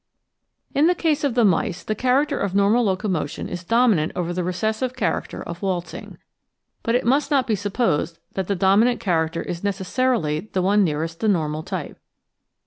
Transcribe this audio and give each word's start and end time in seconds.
In 0.73 0.87
the 0.87 0.95
case 0.95 1.23
of 1.23 1.35
the 1.35 1.45
mice 1.45 1.83
the 1.83 1.93
character 1.93 2.39
of 2.39 2.55
normal 2.55 2.83
locomotion 2.85 3.47
How 3.49 3.53
Darwinism 3.53 3.65
Stands 3.65 3.67
To*Day 3.67 3.79
88S 3.83 3.85
is 3.85 4.09
dominant 4.09 4.11
over 4.15 4.33
the 4.33 4.43
recessive 4.43 4.95
character 4.95 5.43
of 5.43 5.61
waltzing, 5.61 6.17
but 6.81 6.95
it 6.95 7.05
must 7.05 7.29
not 7.29 7.45
be 7.45 7.53
supposd 7.53 8.17
that 8.33 8.47
the 8.47 8.55
dominant 8.55 8.99
character 8.99 9.43
is 9.43 9.63
necessarily 9.63 10.39
the 10.53 10.63
one 10.63 10.83
nearest 10.83 11.19
the 11.19 11.27
normal 11.27 11.61
type. 11.61 11.99